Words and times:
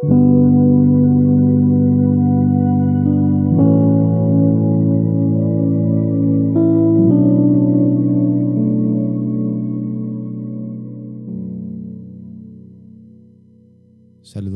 Saludos 0.00 0.12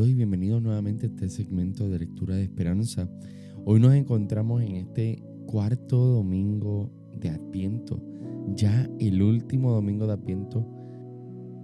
y 0.06 0.14
bienvenidos 0.14 0.62
nuevamente 0.62 1.06
a 1.06 1.08
este 1.08 1.28
segmento 1.28 1.88
de 1.88 1.98
lectura 1.98 2.36
de 2.36 2.44
esperanza. 2.44 3.10
Hoy 3.64 3.80
nos 3.80 3.94
encontramos 3.94 4.62
en 4.62 4.76
este 4.76 5.24
cuarto 5.46 5.96
domingo 5.96 6.88
de 7.18 7.30
Adviento, 7.30 8.00
ya 8.54 8.88
el 9.00 9.20
último 9.20 9.72
domingo 9.72 10.06
de 10.06 10.12
Adviento, 10.12 10.81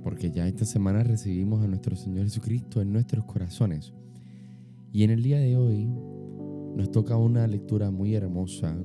porque 0.02 0.30
ya 0.30 0.46
esta 0.46 0.64
semana 0.64 1.02
recibimos 1.02 1.62
a 1.62 1.68
nuestro 1.68 1.96
Señor 1.96 2.24
Jesucristo 2.24 2.80
en 2.80 2.92
nuestros 2.92 3.24
corazones. 3.24 3.92
Y 4.92 5.02
en 5.02 5.10
el 5.10 5.22
día 5.22 5.38
de 5.38 5.56
hoy 5.56 5.88
nos 6.76 6.90
toca 6.90 7.16
una 7.16 7.46
lectura 7.46 7.90
muy 7.90 8.14
hermosa, 8.14 8.76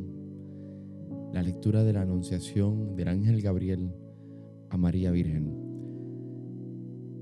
la 1.31 1.41
lectura 1.41 1.83
de 1.83 1.93
la 1.93 2.01
Anunciación 2.01 2.95
del 2.95 3.07
ángel 3.07 3.41
Gabriel 3.41 3.91
a 4.69 4.77
María 4.77 5.11
Virgen. 5.11 5.63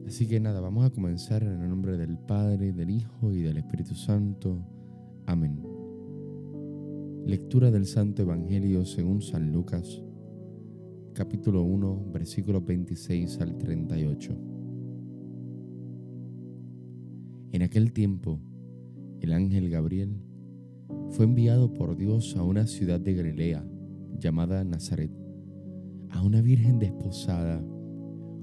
Así 0.07 0.27
que 0.27 0.39
nada, 0.39 0.59
vamos 0.59 0.85
a 0.85 0.89
comenzar 0.89 1.43
en 1.43 1.62
el 1.62 1.70
nombre 1.70 1.98
del 1.98 2.17
Padre, 2.17 2.73
del 2.73 2.89
Hijo 2.89 3.31
y 3.31 3.41
del 3.41 3.57
Espíritu 3.57 3.95
Santo. 3.95 4.57
Amén. 5.26 5.62
Lectura 7.26 7.71
del 7.71 7.85
Santo 7.85 8.23
Evangelio 8.23 8.84
según 8.84 9.21
San 9.21 9.51
Lucas, 9.51 10.01
capítulo 11.13 11.63
1, 11.63 12.11
versículos 12.13 12.65
26 12.65 13.41
al 13.41 13.57
38. 13.57 14.31
En 17.51 17.61
aquel 17.61 17.91
tiempo, 17.91 18.39
el 19.20 19.34
ángel 19.34 19.70
Gabriel 19.70 20.21
fue 21.09 21.26
enviado 21.26 21.73
por 21.73 21.98
Dios 21.98 22.35
a 22.37 22.43
una 22.43 22.65
ciudad 22.65 22.99
de 22.99 23.13
Galilea 23.13 23.65
llamada 24.17 24.63
Nazaret, 24.63 25.12
a 26.09 26.23
una 26.23 26.41
virgen 26.41 26.79
desposada 26.79 27.62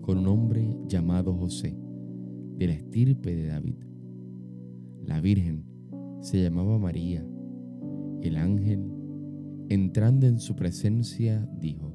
con 0.03 0.19
un 0.19 0.27
hombre 0.27 0.77
llamado 0.87 1.35
José, 1.35 1.77
de 2.57 2.67
la 2.67 2.75
estirpe 2.75 3.35
de 3.35 3.47
David. 3.47 3.77
La 5.05 5.21
Virgen 5.21 5.65
se 6.21 6.43
llamaba 6.43 6.79
María. 6.79 7.25
El 8.21 8.37
ángel, 8.37 8.91
entrando 9.69 10.27
en 10.27 10.39
su 10.39 10.57
presencia, 10.57 11.49
dijo, 11.59 11.88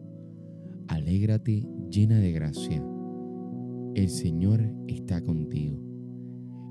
Alégrate 0.94 1.68
llena 1.90 2.20
de 2.20 2.32
gracia, 2.32 2.84
el 3.96 4.10
Señor 4.10 4.62
está 4.88 5.22
contigo. 5.24 5.80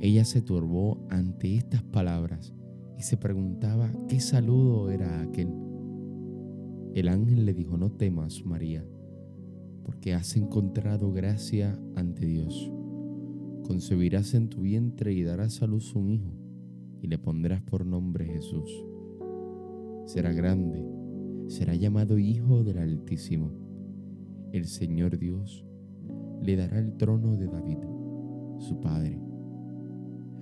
Ella 0.01 0.25
se 0.25 0.43
turbó 0.43 1.07
ante 1.11 1.57
estas 1.57 1.83
palabras 1.83 2.55
y 2.97 3.03
se 3.03 3.17
preguntaba 3.17 3.93
qué 4.09 4.21
saludo 4.21 4.91
era 4.91 5.23
aquel. 5.23 5.49
El 6.95 7.09
ángel 7.09 7.45
le 7.45 7.53
dijo, 7.53 7.77
no 7.77 7.91
temas, 7.91 8.45
María 8.45 8.87
porque 9.85 10.15
has 10.15 10.37
encontrado 10.37 11.13
gracia 11.13 11.79
ante 11.97 12.27
Dios. 12.27 12.71
Concebirás 13.67 14.35
en 14.35 14.49
tu 14.49 14.61
vientre 14.63 15.13
y 15.13 15.23
darás 15.23 15.63
a 15.63 15.67
luz 15.67 15.95
un 15.95 16.11
hijo, 16.11 16.33
y 17.01 17.09
le 17.09 17.19
pondrás 17.19 17.63
por 17.63 17.85
nombre 17.85 18.27
Jesús. 18.27 18.71
Será 20.07 20.33
grande, 20.33 20.85
será 21.49 21.75
llamado 21.75 22.19
Hijo 22.19 22.65
del 22.65 22.79
Altísimo. 22.79 23.51
El 24.53 24.67
Señor 24.67 25.19
Dios 25.19 25.65
le 26.43 26.57
dará 26.57 26.79
el 26.79 26.99
trono 26.99 27.39
de 27.39 27.47
David, 27.47 27.79
su 28.59 28.81
padre. 28.81 29.19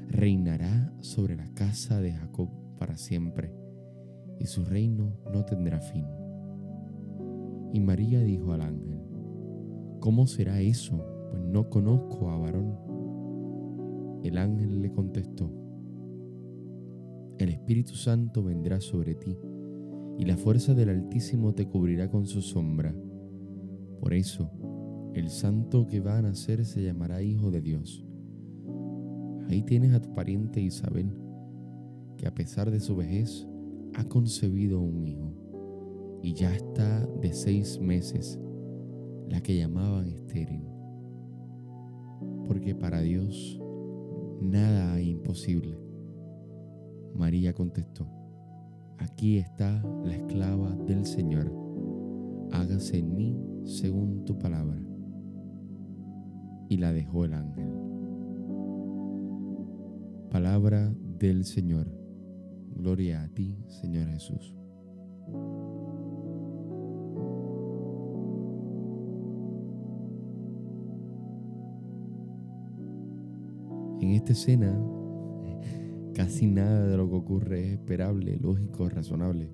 Reinará 0.08 0.92
sobre 0.98 1.36
la 1.36 1.48
casa 1.54 2.00
de 2.00 2.12
Jacob 2.12 2.48
para 2.76 2.96
siempre, 2.96 3.54
y 4.40 4.46
su 4.46 4.64
reino 4.64 5.12
no 5.32 5.44
tendrá 5.44 5.80
fin. 5.80 6.04
Y 7.72 7.78
María 7.78 8.20
dijo 8.20 8.52
al 8.52 8.62
ángel, 8.62 9.00
¿Cómo 10.00 10.26
será 10.26 10.60
eso? 10.60 11.06
Pues 11.30 11.42
no 11.44 11.70
conozco 11.70 12.30
a 12.30 12.38
varón. 12.38 12.76
El 14.24 14.38
ángel 14.38 14.82
le 14.82 14.90
contestó, 14.90 15.52
el 17.38 17.48
Espíritu 17.48 17.94
Santo 17.94 18.42
vendrá 18.42 18.80
sobre 18.80 19.14
ti 19.14 19.38
y 20.18 20.24
la 20.24 20.36
fuerza 20.36 20.74
del 20.74 20.88
Altísimo 20.88 21.54
te 21.54 21.68
cubrirá 21.68 22.10
con 22.10 22.26
su 22.26 22.42
sombra. 22.42 22.92
Por 24.00 24.14
eso, 24.14 24.50
el 25.14 25.28
santo 25.28 25.86
que 25.86 26.00
va 26.00 26.16
a 26.16 26.22
nacer 26.22 26.64
se 26.64 26.82
llamará 26.82 27.22
Hijo 27.22 27.50
de 27.50 27.60
Dios. 27.60 28.02
Ahí 29.48 29.62
tienes 29.62 29.92
a 29.92 30.00
tu 30.00 30.14
pariente 30.14 30.60
Isabel, 30.60 31.12
que 32.16 32.26
a 32.26 32.34
pesar 32.34 32.70
de 32.70 32.80
su 32.80 32.96
vejez 32.96 33.46
ha 33.94 34.04
concebido 34.04 34.80
un 34.80 35.06
hijo 35.06 35.34
y 36.22 36.32
ya 36.34 36.54
está 36.54 37.06
de 37.20 37.32
seis 37.32 37.78
meses 37.78 38.38
la 39.28 39.42
que 39.42 39.56
llamaban 39.56 40.08
estéril. 40.08 40.64
Porque 42.46 42.74
para 42.74 43.00
Dios 43.00 43.60
nada 44.40 44.94
hay 44.94 45.10
imposible. 45.10 45.78
María 47.14 47.52
contestó, 47.52 48.08
aquí 48.98 49.36
está 49.36 49.82
la 50.04 50.14
esclava 50.14 50.74
del 50.86 51.04
Señor, 51.04 51.52
hágase 52.52 52.98
en 52.98 53.14
mí 53.14 53.49
según 53.64 54.24
tu 54.24 54.38
palabra. 54.38 54.78
Y 56.68 56.76
la 56.76 56.92
dejó 56.92 57.24
el 57.24 57.34
ángel. 57.34 57.68
Palabra 60.30 60.94
del 61.18 61.44
Señor. 61.44 61.88
Gloria 62.76 63.22
a 63.22 63.28
ti, 63.28 63.56
Señor 63.68 64.08
Jesús. 64.08 64.54
En 74.00 74.12
esta 74.12 74.32
escena, 74.32 74.80
casi 76.14 76.46
nada 76.46 76.86
de 76.86 76.96
lo 76.96 77.10
que 77.10 77.16
ocurre 77.16 77.60
es 77.66 77.72
esperable, 77.72 78.38
lógico, 78.40 78.88
razonable. 78.88 79.50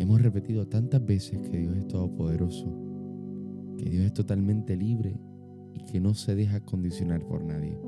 Hemos 0.00 0.22
repetido 0.22 0.66
tantas 0.66 1.04
veces 1.04 1.38
que 1.42 1.58
Dios 1.58 1.76
es 1.76 1.86
todopoderoso, 1.86 2.74
que 3.76 3.90
Dios 3.90 4.06
es 4.06 4.14
totalmente 4.14 4.74
libre 4.74 5.20
y 5.74 5.84
que 5.84 6.00
no 6.00 6.14
se 6.14 6.34
deja 6.34 6.64
condicionar 6.64 7.22
por 7.26 7.44
nadie. 7.44 7.78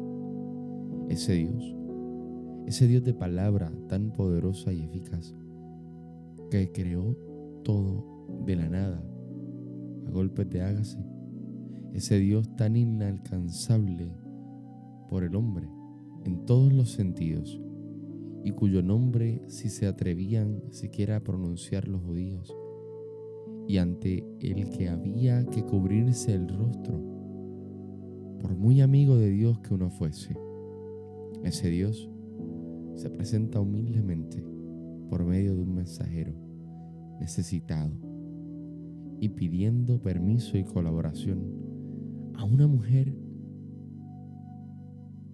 Ese 1.08 1.32
Dios, 1.32 1.74
ese 2.66 2.86
Dios 2.86 3.02
de 3.02 3.14
palabra 3.14 3.72
tan 3.88 4.12
poderosa 4.12 4.74
y 4.74 4.82
eficaz, 4.82 5.34
que 6.50 6.70
creó 6.70 7.16
todo 7.64 8.04
de 8.44 8.56
la 8.56 8.68
nada, 8.68 9.02
a 10.06 10.10
golpes 10.10 10.50
de 10.50 10.60
hágase. 10.60 10.98
Ese 11.94 12.18
Dios 12.18 12.54
tan 12.56 12.76
inalcanzable 12.76 14.12
por 15.08 15.24
el 15.24 15.34
hombre 15.34 15.66
en 16.26 16.44
todos 16.44 16.74
los 16.74 16.90
sentidos, 16.90 17.58
y 18.44 18.53
cuyo 18.53 18.82
nombre 18.82 19.42
si 19.47 19.69
se 19.69 19.86
atrevían 19.86 20.62
siquiera 20.70 21.16
a 21.16 21.20
pronunciar 21.20 21.88
los 21.88 22.03
judíos, 22.03 22.54
y 23.69 23.78
ante 23.78 24.26
el 24.41 24.70
que 24.70 24.88
había 24.88 25.47
que 25.47 25.62
cubrirse 25.62 26.34
el 26.34 26.48
rostro, 26.48 27.00
por 28.41 28.56
muy 28.56 28.80
amigo 28.80 29.16
de 29.16 29.30
Dios 29.30 29.60
que 29.60 29.75
uno 29.75 29.88
fuese. 29.91 30.36
Ese 31.44 31.70
Dios 31.70 32.10
se 32.97 33.08
presenta 33.08 33.60
humildemente 33.60 34.44
por 35.09 35.24
medio 35.24 35.54
de 35.54 35.62
un 35.62 35.74
mensajero 35.74 36.34
necesitado 37.20 37.92
y 39.20 39.28
pidiendo 39.28 40.03
permiso 40.03 40.59
y 40.59 40.64
colaboración 40.64 41.41
a 42.34 42.44
una 42.44 42.66
mujer 42.66 43.14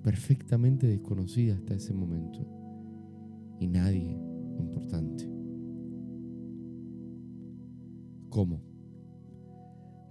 perfectamente 0.03 0.87
desconocida 0.87 1.55
hasta 1.55 1.75
ese 1.75 1.95
momento 1.95 2.47
y 3.59 3.67
nadie 3.67 4.19
importante. 4.59 5.29
¿Cómo? 8.29 8.63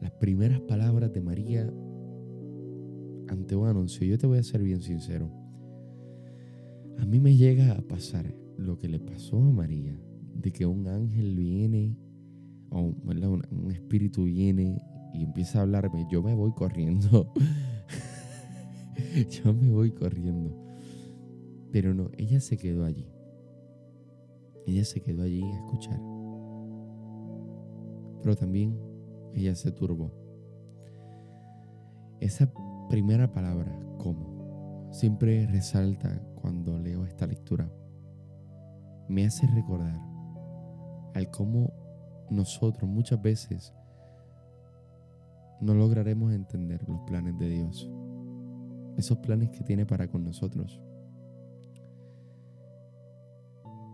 Las 0.01 0.11
primeras 0.11 0.59
palabras 0.61 1.11
de 1.13 1.21
María 1.21 1.73
ante 3.27 3.55
un 3.55 3.67
anuncio. 3.67 4.05
Yo 4.07 4.17
te 4.17 4.27
voy 4.27 4.37
a 4.39 4.43
ser 4.43 4.61
bien 4.61 4.81
sincero. 4.81 5.31
A 6.97 7.05
mí 7.05 7.19
me 7.19 7.35
llega 7.35 7.73
a 7.73 7.81
pasar 7.81 8.35
lo 8.57 8.77
que 8.77 8.87
le 8.87 8.99
pasó 8.99 9.37
a 9.37 9.51
María, 9.51 9.99
de 10.33 10.51
que 10.51 10.65
un 10.65 10.87
ángel 10.87 11.35
viene, 11.35 11.97
o 12.69 12.81
un, 12.81 13.43
un 13.51 13.71
espíritu 13.71 14.25
viene 14.25 14.81
y 15.13 15.23
empieza 15.23 15.59
a 15.59 15.61
hablarme. 15.63 16.07
Yo 16.11 16.21
me 16.21 16.33
voy 16.33 16.51
corriendo 16.53 17.33
yo 19.29 19.53
me 19.53 19.71
voy 19.71 19.91
corriendo. 19.91 20.55
Pero 21.71 21.93
no, 21.93 22.09
ella 22.17 22.39
se 22.39 22.57
quedó 22.57 22.85
allí. 22.85 23.07
Ella 24.67 24.85
se 24.85 25.01
quedó 25.01 25.23
allí 25.23 25.41
a 25.41 25.55
escuchar. 25.55 25.99
Pero 28.21 28.35
también 28.35 28.77
ella 29.33 29.55
se 29.55 29.71
turbó. 29.71 30.11
Esa 32.19 32.51
primera 32.89 33.31
palabra, 33.31 33.75
¿cómo? 33.97 34.37
siempre 34.91 35.45
resalta 35.47 36.21
cuando 36.41 36.79
leo 36.79 37.05
esta 37.05 37.27
lectura. 37.27 37.69
Me 39.07 39.25
hace 39.25 39.47
recordar 39.47 39.99
al 41.13 41.29
cómo 41.31 41.71
nosotros 42.29 42.89
muchas 42.89 43.21
veces 43.21 43.73
no 45.61 45.73
lograremos 45.73 46.33
entender 46.33 46.87
los 46.87 46.99
planes 47.01 47.37
de 47.37 47.49
Dios, 47.49 47.89
esos 48.97 49.17
planes 49.19 49.49
que 49.49 49.63
tiene 49.63 49.85
para 49.85 50.07
con 50.09 50.23
nosotros. 50.23 50.81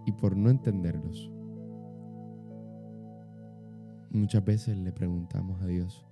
Y 0.06 0.12
por 0.12 0.36
no 0.36 0.50
entenderlos, 0.50 1.32
muchas 4.12 4.44
veces 4.44 4.78
le 4.78 4.92
preguntamos 4.92 5.62
a 5.62 5.68
Dios, 5.68 6.06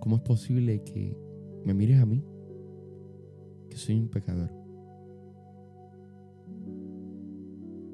¿cómo 0.00 0.16
es 0.16 0.22
posible 0.22 0.82
que 0.82 1.16
me 1.64 1.74
mires 1.74 2.00
a 2.00 2.06
mí, 2.06 2.24
que 3.70 3.76
soy 3.76 3.98
un 4.00 4.08
pecador? 4.08 4.50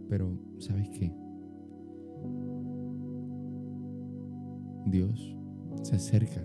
Pero, 0.08 0.38
¿sabes 0.58 0.88
qué? 0.88 1.14
Dios 4.86 5.36
se 5.82 5.96
acerca, 5.96 6.42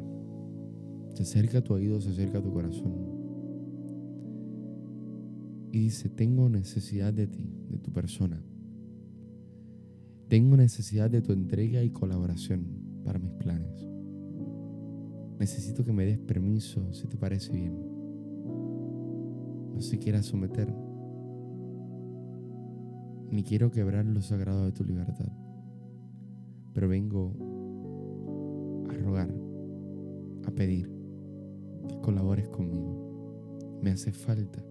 se 1.14 1.24
acerca 1.24 1.60
a 1.60 1.62
tu 1.64 1.74
oído, 1.74 2.02
se 2.02 2.10
acerca 2.10 2.40
a 2.40 2.42
tu 2.42 2.52
corazón 2.52 3.14
y 5.74 5.80
dice, 5.80 6.08
tengo 6.08 6.50
necesidad 6.50 7.12
de 7.12 7.26
ti, 7.26 7.50
de 7.68 7.80
tu 7.80 7.92
persona. 7.92 8.44
Tengo 10.30 10.58
necesidad 10.58 11.12
de 11.12 11.22
tu 11.22 11.32
entrega 11.32 11.84
y 11.84 11.92
colaboración 11.92 12.66
para 13.04 13.20
mis 13.20 13.34
planes. 13.34 13.88
Necesito 15.40 15.84
que 15.84 15.92
me 15.92 16.06
des 16.06 16.18
permiso 16.18 16.92
si 16.94 17.08
te 17.08 17.18
parece 17.18 17.54
bien. 17.54 17.78
No 19.74 19.82
se 19.82 20.00
quiera 20.00 20.24
someter, 20.24 20.74
ni 23.32 23.44
quiero 23.44 23.72
quebrar 23.72 24.06
lo 24.06 24.22
sagrado 24.22 24.66
de 24.66 24.72
tu 24.72 24.84
libertad, 24.84 25.32
pero 26.74 26.88
vengo 26.88 27.34
a 28.90 28.94
rogar, 28.94 29.34
a 30.46 30.52
pedir 30.52 30.90
que 31.90 32.00
colabores 32.00 32.48
conmigo. 32.48 33.80
Me 33.82 33.92
hace 33.92 34.14
falta. 34.14 34.64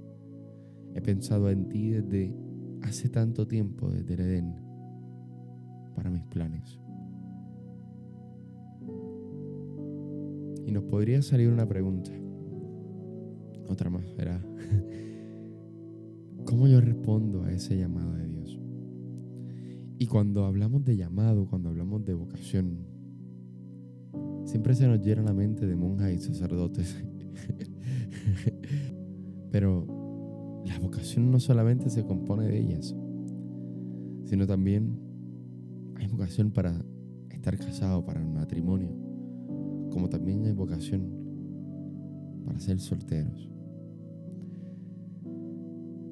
He 0.94 1.00
pensado 1.02 1.50
en 1.50 1.68
ti 1.68 1.90
desde 1.90 2.34
hace 2.82 3.08
tanto 3.08 3.46
tiempo, 3.46 3.90
desde 3.90 4.14
el 4.14 4.20
Edén 4.20 4.61
para 5.94 6.10
mis 6.10 6.24
planes. 6.24 6.78
Y 10.66 10.72
nos 10.72 10.84
podría 10.84 11.22
salir 11.22 11.48
una 11.48 11.66
pregunta, 11.66 12.10
otra 13.68 13.90
más, 13.90 14.14
¿verdad? 14.16 14.40
¿Cómo 16.46 16.68
yo 16.68 16.80
respondo 16.80 17.44
a 17.44 17.52
ese 17.52 17.76
llamado 17.76 18.14
de 18.14 18.28
Dios? 18.28 18.60
Y 19.98 20.06
cuando 20.06 20.44
hablamos 20.44 20.84
de 20.84 20.96
llamado, 20.96 21.46
cuando 21.46 21.68
hablamos 21.68 22.04
de 22.04 22.14
vocación, 22.14 22.78
siempre 24.44 24.74
se 24.74 24.86
nos 24.86 25.00
llena 25.00 25.22
la 25.22 25.32
mente 25.32 25.66
de 25.66 25.76
monjas 25.76 26.12
y 26.12 26.18
sacerdotes. 26.18 26.96
Pero 29.50 29.86
la 30.64 30.78
vocación 30.78 31.30
no 31.30 31.40
solamente 31.40 31.90
se 31.90 32.04
compone 32.04 32.46
de 32.46 32.58
ellas, 32.58 32.94
sino 34.24 34.46
también 34.46 35.11
vocación 36.22 36.52
para 36.52 36.72
estar 37.30 37.58
casado, 37.58 38.04
para 38.04 38.20
un 38.20 38.34
matrimonio, 38.34 38.90
como 39.90 40.08
también 40.08 40.44
hay 40.46 40.52
vocación 40.52 41.02
para 42.46 42.60
ser 42.60 42.78
solteros. 42.78 43.50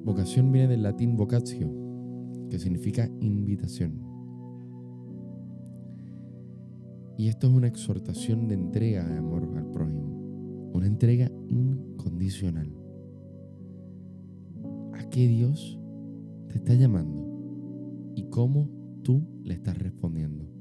Vocación 0.03 0.51
viene 0.51 0.67
del 0.67 0.83
latín 0.83 1.15
vocatio, 1.15 1.71
que 2.49 2.59
significa 2.59 3.09
invitación. 3.21 4.03
Y 7.17 7.29
esto 7.29 7.47
es 7.47 7.53
una 7.53 7.67
exhortación 7.67 8.49
de 8.49 8.55
entrega 8.55 9.07
de 9.07 9.17
amor 9.17 9.49
al 9.55 9.71
prójimo, 9.71 10.71
una 10.73 10.87
entrega 10.87 11.31
incondicional. 11.47 12.69
¿A 14.91 15.09
qué 15.09 15.25
Dios 15.25 15.79
te 16.49 16.57
está 16.57 16.73
llamando? 16.73 18.11
¿Y 18.13 18.23
cómo 18.23 18.80
tú 19.03 19.21
le 19.43 19.53
estás 19.53 19.77
respondiendo. 19.77 20.51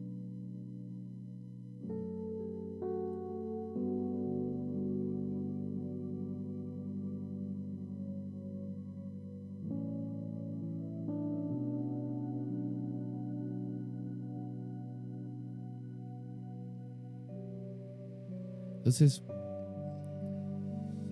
Entonces, 18.90 19.22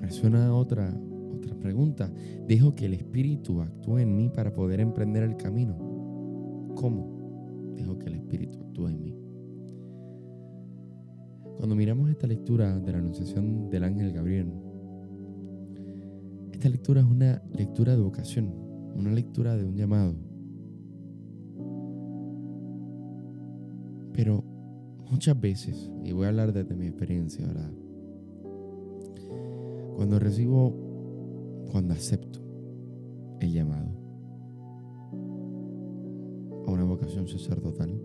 suena 0.08 0.52
otra, 0.54 0.92
otra 1.32 1.54
pregunta. 1.60 2.10
Dejo 2.48 2.75
que 2.75 2.86
el 2.86 2.94
Espíritu 2.94 3.60
actúe 3.60 3.98
en 3.98 4.16
mí 4.16 4.30
para 4.30 4.52
poder 4.52 4.80
emprender 4.80 5.22
el 5.22 5.36
camino. 5.36 5.76
¿Cómo? 6.75 7.17
Dejo 7.78 7.98
que 7.98 8.06
el 8.06 8.14
Espíritu 8.14 8.58
actúe 8.60 8.88
en 8.88 9.02
mí. 9.02 9.16
Cuando 11.56 11.75
miramos 11.75 12.10
esta 12.10 12.26
lectura 12.26 12.78
de 12.78 12.92
la 12.92 12.98
Anunciación 12.98 13.70
del 13.70 13.84
Ángel 13.84 14.12
Gabriel, 14.12 14.52
esta 16.52 16.69
lectura 16.69 17.00
es 17.00 17.06
una 17.06 17.42
lectura 17.52 17.96
de 17.96 18.02
vocación, 18.02 18.52
una 18.94 19.12
lectura 19.12 19.56
de 19.56 19.64
un 19.64 19.76
llamado. 19.76 20.14
Pero 24.12 24.44
muchas 25.10 25.40
veces, 25.40 25.90
y 26.04 26.12
voy 26.12 26.26
a 26.26 26.28
hablar 26.28 26.52
desde 26.52 26.75
mi 26.75 26.86
experiencia, 26.86 27.46
¿verdad? 27.46 27.70
Cuando 29.96 30.19
recibo, 30.19 30.75
cuando 31.70 31.94
acepto 31.94 32.40
el 33.40 33.52
llamado, 33.52 34.07
sacerdotal. 37.28 38.00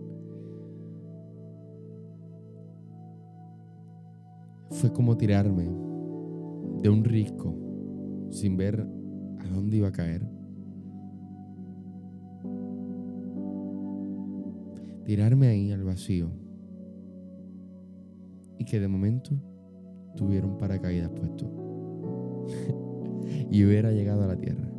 Fue 4.70 4.92
como 4.92 5.16
tirarme 5.16 5.64
de 6.82 6.88
un 6.88 7.04
risco 7.04 7.54
sin 8.30 8.56
ver 8.56 8.80
a 8.80 9.48
dónde 9.48 9.76
iba 9.76 9.88
a 9.88 9.92
caer. 9.92 10.26
Tirarme 15.04 15.48
ahí 15.48 15.70
al 15.70 15.84
vacío 15.84 16.28
y 18.58 18.64
que 18.64 18.80
de 18.80 18.88
momento 18.88 19.34
tuviera 20.16 20.46
un 20.46 20.56
paracaídas 20.56 21.10
puesto 21.10 21.46
y 23.50 23.64
hubiera 23.64 23.92
llegado 23.92 24.22
a 24.22 24.28
la 24.28 24.36
tierra, 24.36 24.70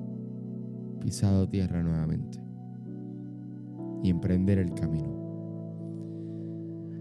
pisado 0.99 1.47
tierra 1.47 1.83
nuevamente 1.83 2.44
y 4.03 4.09
emprender 4.09 4.59
el 4.59 4.73
camino. 4.73 5.25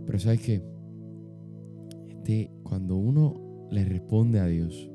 Pero 0.06 0.18
sabes 0.18 0.40
qué? 0.40 0.62
Este, 2.08 2.50
cuando 2.62 2.96
uno 2.96 3.68
le 3.70 3.84
responde 3.84 4.40
a 4.40 4.46
Dios, 4.46 4.90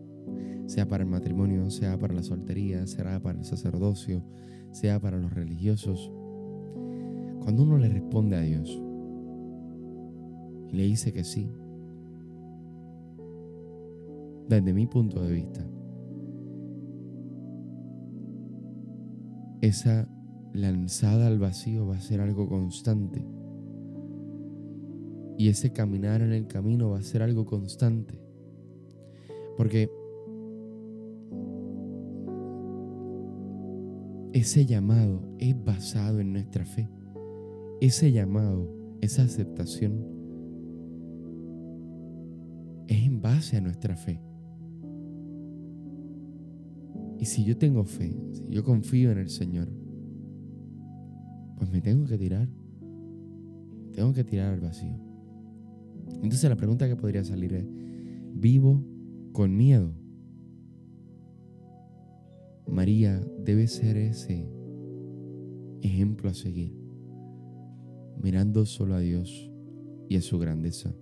sea 0.65 0.87
para 0.87 1.03
el 1.03 1.09
matrimonio, 1.09 1.69
sea 1.69 1.97
para 1.97 2.13
la 2.13 2.23
soltería, 2.23 2.85
sea 2.87 3.19
para 3.19 3.39
el 3.39 3.45
sacerdocio, 3.45 4.23
sea 4.71 4.99
para 4.99 5.17
los 5.17 5.33
religiosos, 5.33 6.11
cuando 7.41 7.63
uno 7.63 7.77
le 7.77 7.89
responde 7.89 8.35
a 8.35 8.41
Dios 8.41 8.69
y 10.69 10.75
le 10.75 10.83
dice 10.83 11.11
que 11.11 11.23
sí, 11.23 11.49
desde 14.47 14.73
mi 14.73 14.87
punto 14.87 15.21
de 15.23 15.31
vista, 15.31 15.65
esa 19.61 20.07
lanzada 20.53 21.27
al 21.27 21.39
vacío 21.39 21.87
va 21.87 21.97
a 21.97 22.01
ser 22.01 22.21
algo 22.21 22.47
constante. 22.47 23.25
Y 25.37 25.47
ese 25.47 25.71
caminar 25.71 26.21
en 26.21 26.33
el 26.33 26.47
camino 26.47 26.89
va 26.89 26.99
a 26.99 27.03
ser 27.03 27.21
algo 27.21 27.45
constante. 27.45 28.19
Porque 29.55 29.89
ese 34.33 34.65
llamado 34.65 35.21
es 35.37 35.55
basado 35.63 36.19
en 36.19 36.33
nuestra 36.33 36.65
fe. 36.65 36.89
Ese 37.81 38.11
llamado, 38.11 38.69
esa 39.01 39.23
aceptación, 39.23 40.05
es 42.87 43.03
en 43.05 43.21
base 43.21 43.57
a 43.57 43.61
nuestra 43.61 43.95
fe. 43.95 44.19
Y 47.17 47.25
si 47.25 47.43
yo 47.43 47.57
tengo 47.57 47.83
fe, 47.83 48.15
si 48.31 48.47
yo 48.49 48.63
confío 48.63 49.11
en 49.11 49.19
el 49.19 49.29
Señor, 49.29 49.78
pues 51.59 51.69
me 51.69 51.81
tengo 51.81 52.07
que 52.07 52.17
tirar. 52.17 52.47
Tengo 53.93 54.13
que 54.13 54.23
tirar 54.23 54.53
al 54.53 54.61
vacío. 54.61 54.97
Entonces 56.15 56.49
la 56.49 56.55
pregunta 56.55 56.87
que 56.87 56.95
podría 56.95 57.23
salir 57.23 57.53
es, 57.53 57.65
¿vivo 58.33 58.83
con 59.33 59.55
miedo? 59.55 59.93
María 62.65 63.19
debe 63.43 63.67
ser 63.67 63.97
ese 63.97 64.49
ejemplo 65.81 66.29
a 66.29 66.33
seguir, 66.33 66.73
mirando 68.21 68.65
solo 68.65 68.95
a 68.95 68.99
Dios 68.99 69.51
y 70.07 70.15
a 70.15 70.21
su 70.21 70.39
grandeza. 70.39 70.93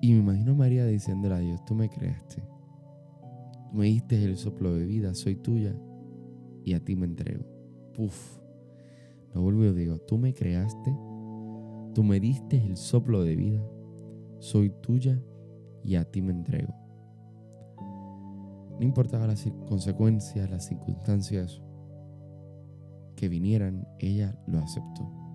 Y 0.00 0.12
me 0.12 0.18
imagino 0.20 0.52
a 0.52 0.54
María 0.54 0.86
diciéndole 0.86 1.34
a 1.34 1.38
Dios, 1.38 1.64
tú 1.64 1.74
me 1.74 1.88
creaste, 1.88 2.42
me 3.76 3.86
diste 3.86 4.22
el 4.24 4.36
soplo 4.36 4.74
de 4.74 4.86
vida, 4.86 5.14
soy 5.14 5.36
tuya 5.36 5.76
y 6.64 6.74
a 6.74 6.84
ti 6.84 6.96
me 6.96 7.06
entrego. 7.06 7.44
Puf, 7.94 8.38
no 9.34 9.42
vuelvo 9.42 9.64
y 9.64 9.72
digo, 9.72 9.98
tú 9.98 10.18
me 10.18 10.34
creaste, 10.34 10.96
tú 11.94 12.02
me 12.02 12.18
diste 12.18 12.56
el 12.56 12.76
soplo 12.76 13.22
de 13.22 13.36
vida, 13.36 13.62
soy 14.38 14.70
tuya 14.82 15.22
y 15.84 15.96
a 15.96 16.04
ti 16.04 16.22
me 16.22 16.32
entrego. 16.32 16.74
No 18.78 18.82
importaba 18.82 19.26
las 19.26 19.46
consecuencias, 19.68 20.50
las 20.50 20.66
circunstancias 20.66 21.62
que 23.14 23.28
vinieran, 23.28 23.88
ella 23.98 24.38
lo 24.46 24.58
aceptó. 24.58 25.25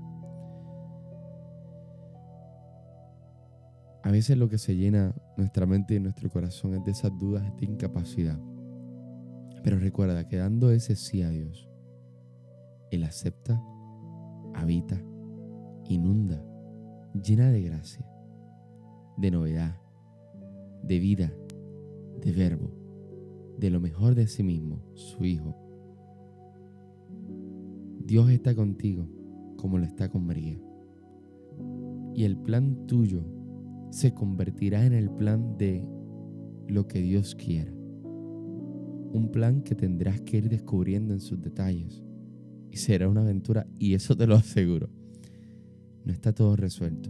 A 4.11 4.13
veces 4.13 4.37
lo 4.37 4.49
que 4.49 4.57
se 4.57 4.75
llena 4.75 5.15
nuestra 5.37 5.65
mente 5.65 5.95
y 5.95 5.99
nuestro 6.01 6.29
corazón 6.29 6.73
es 6.73 6.83
de 6.83 6.91
esas 6.91 7.17
dudas, 7.17 7.49
de 7.55 7.65
incapacidad. 7.65 8.37
Pero 9.63 9.79
recuerda 9.79 10.27
que 10.27 10.35
dando 10.35 10.69
ese 10.69 10.97
sí 10.97 11.21
a 11.21 11.29
Dios, 11.29 11.69
Él 12.91 13.05
acepta, 13.05 13.63
habita, 14.53 15.01
inunda, 15.87 16.43
llena 17.23 17.51
de 17.51 17.61
gracia, 17.61 18.05
de 19.15 19.31
novedad, 19.31 19.77
de 20.83 20.99
vida, 20.99 21.31
de 22.21 22.33
verbo, 22.33 22.69
de 23.59 23.69
lo 23.69 23.79
mejor 23.79 24.13
de 24.13 24.27
sí 24.27 24.43
mismo, 24.43 24.83
su 24.93 25.23
Hijo. 25.23 25.55
Dios 28.03 28.29
está 28.29 28.53
contigo 28.55 29.07
como 29.55 29.77
lo 29.77 29.85
está 29.85 30.09
con 30.09 30.25
María. 30.25 30.59
Y 32.13 32.25
el 32.25 32.35
plan 32.35 32.85
tuyo 32.87 33.23
se 33.91 34.13
convertirá 34.13 34.85
en 34.85 34.93
el 34.93 35.11
plan 35.11 35.57
de 35.57 35.85
lo 36.67 36.87
que 36.87 37.01
Dios 37.01 37.35
quiera. 37.35 37.71
Un 37.71 39.29
plan 39.31 39.61
que 39.61 39.75
tendrás 39.75 40.21
que 40.21 40.37
ir 40.37 40.49
descubriendo 40.49 41.13
en 41.13 41.19
sus 41.19 41.41
detalles. 41.41 42.01
Y 42.71 42.77
será 42.77 43.09
una 43.09 43.21
aventura, 43.21 43.67
y 43.77 43.93
eso 43.93 44.15
te 44.15 44.25
lo 44.25 44.35
aseguro. 44.35 44.89
No 46.05 46.13
está 46.13 46.33
todo 46.33 46.55
resuelto. 46.55 47.09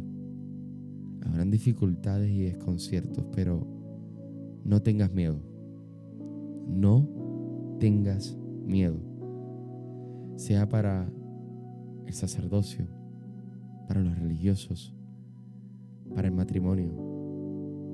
Habrán 1.24 1.52
dificultades 1.52 2.32
y 2.32 2.42
desconciertos, 2.42 3.26
pero 3.32 3.68
no 4.66 4.82
tengas 4.82 5.14
miedo. 5.14 5.40
No 6.68 7.08
tengas 7.80 8.36
miedo. 8.66 9.00
Sea 10.36 10.68
para 10.68 11.12
el 12.08 12.14
sacerdocio, 12.14 12.88
para 13.88 14.02
los 14.02 14.18
religiosos, 14.18 14.96
para 16.14 16.28
el 16.28 16.34
matrimonio, 16.34 16.92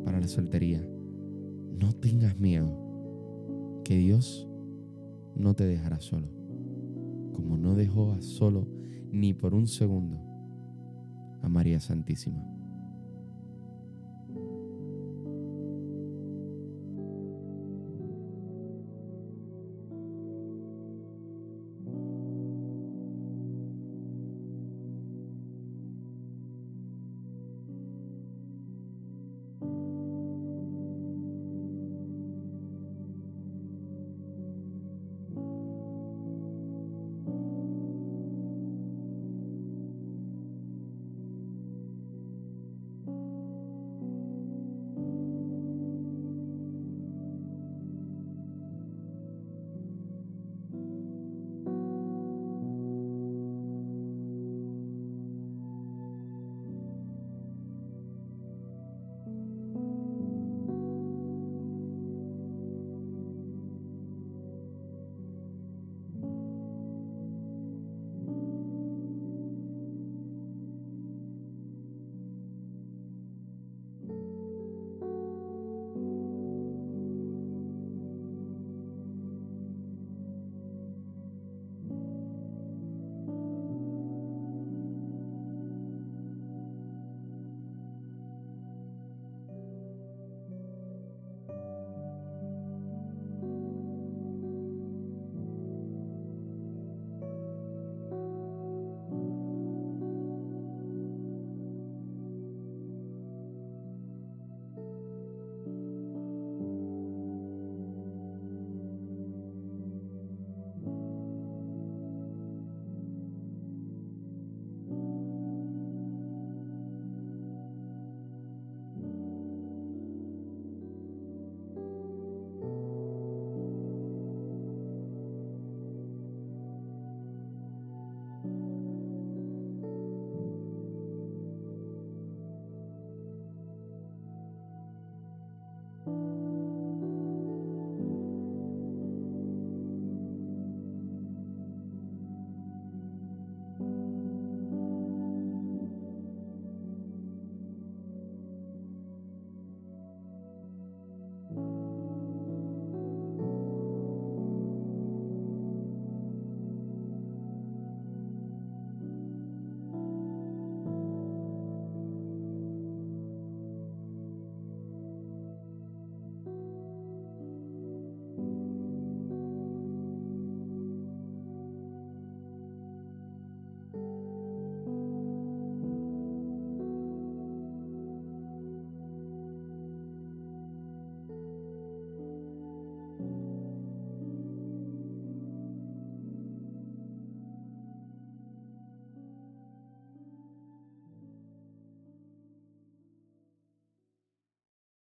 para 0.04 0.20
la 0.20 0.28
soltería. 0.28 0.82
No 1.80 1.94
tengas 1.94 2.40
miedo, 2.40 3.82
que 3.84 3.98
Dios 3.98 4.48
no 5.36 5.54
te 5.54 5.66
dejará 5.66 6.00
solo, 6.00 6.28
como 7.34 7.58
no 7.58 7.76
dejó 7.76 8.12
a 8.12 8.22
solo 8.22 8.68
ni 9.12 9.34
por 9.34 9.54
un 9.54 9.68
segundo 9.68 10.18
a 11.42 11.50
María 11.50 11.80
Santísima. 11.80 12.57